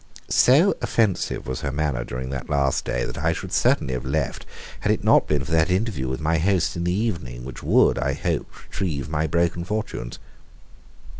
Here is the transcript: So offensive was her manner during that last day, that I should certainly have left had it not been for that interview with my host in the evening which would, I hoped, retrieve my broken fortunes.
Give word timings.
So 0.29 0.73
offensive 0.81 1.45
was 1.45 1.61
her 1.61 1.71
manner 1.71 2.03
during 2.03 2.31
that 2.31 2.49
last 2.49 2.85
day, 2.85 3.03
that 3.05 3.19
I 3.19 3.33
should 3.33 3.53
certainly 3.53 3.93
have 3.93 4.03
left 4.03 4.47
had 4.79 4.91
it 4.91 5.03
not 5.03 5.27
been 5.27 5.43
for 5.45 5.51
that 5.51 5.69
interview 5.69 6.07
with 6.07 6.19
my 6.19 6.39
host 6.39 6.75
in 6.75 6.85
the 6.85 6.91
evening 6.91 7.45
which 7.45 7.61
would, 7.61 7.99
I 7.99 8.13
hoped, 8.13 8.63
retrieve 8.63 9.09
my 9.09 9.27
broken 9.27 9.63
fortunes. 9.63 10.17